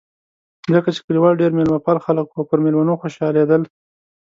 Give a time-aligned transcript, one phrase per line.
[0.73, 3.61] ځکه چې کلیوال ډېر مېلمه پال خلک و او پر مېلمنو خوشحالېدل.